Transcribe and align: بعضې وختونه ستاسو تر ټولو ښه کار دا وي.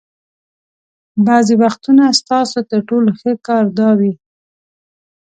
بعضې 1.25 1.53
وختونه 1.63 2.03
ستاسو 2.19 2.59
تر 2.69 2.79
ټولو 2.89 3.09
ښه 3.19 3.31
کار 3.47 3.65
دا 3.79 3.89
وي. 3.99 4.13